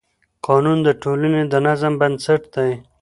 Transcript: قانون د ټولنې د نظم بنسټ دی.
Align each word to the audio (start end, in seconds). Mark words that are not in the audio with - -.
قانون 0.47 0.77
د 0.83 0.89
ټولنې 1.03 1.41
د 1.51 1.53
نظم 1.67 1.93
بنسټ 2.01 2.41
دی. 2.55 2.71